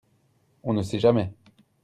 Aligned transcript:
on 0.63 0.73
ne 0.73 0.81
sait 0.81 0.97
jamais. 0.97 1.31